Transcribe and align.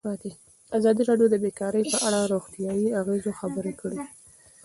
ازادي 0.77 1.01
راډیو 1.09 1.27
د 1.31 1.35
بیکاري 1.43 1.83
په 1.91 1.97
اړه 2.07 2.19
د 2.23 2.27
روغتیایي 2.33 2.87
اغېزو 3.01 3.31
خبره 3.39 3.71
کړې. 3.81 3.97